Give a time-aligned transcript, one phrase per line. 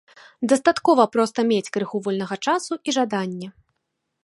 [0.53, 3.47] Дастаткова проста мець крыху вольнага часу і жаданне.